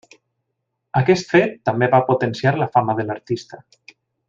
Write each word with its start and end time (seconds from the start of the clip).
Aquest 1.01 1.29
fet, 1.35 1.53
també 1.69 1.91
va 1.97 2.01
potenciar 2.09 2.55
la 2.63 2.69
fama 2.79 2.97
de 3.01 3.07
l’artista. 3.11 3.63